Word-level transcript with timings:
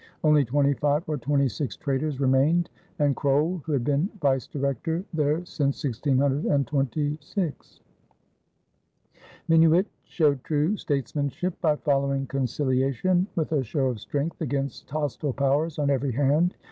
Only 0.23 0.43
twenty 0.43 0.73
five 0.73 1.07
or 1.07 1.15
twenty 1.15 1.47
six 1.47 1.77
traders 1.77 2.19
remained 2.19 2.71
and 2.97 3.15
Krol, 3.15 3.61
who 3.61 3.71
had 3.71 3.83
been 3.83 4.09
vice 4.19 4.47
director 4.47 5.05
there 5.13 5.45
since 5.45 5.83
1626. 5.83 7.79
Minuit 9.47 9.85
showed 10.05 10.43
true 10.43 10.75
statesmanship 10.75 11.61
by 11.61 11.75
following 11.75 12.25
conciliation 12.25 13.27
with 13.35 13.51
a 13.51 13.63
show 13.63 13.89
of 13.89 13.99
strength 13.99 14.41
against 14.41 14.89
hostile 14.89 15.33
powers 15.33 15.77
on 15.77 15.91
every 15.91 16.13
hand. 16.13 16.55